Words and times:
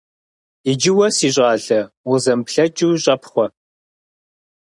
Иджы 0.69 0.91
уэ, 0.97 1.07
си 1.15 1.29
щӀалэ, 1.35 1.79
укъызэмыплъэкӀыу 2.07 2.99
щӀэпхъуэ. 3.03 3.45